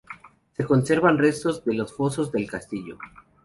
[0.57, 2.97] Se conservan restos de los fosos del castillo.